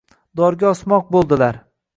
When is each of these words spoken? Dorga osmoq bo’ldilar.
Dorga 0.41 0.71
osmoq 0.71 1.15
bo’ldilar. 1.17 1.65